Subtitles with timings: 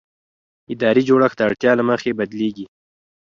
[0.73, 2.65] اداري جوړښت د اړتیا له مخې بدلېږي.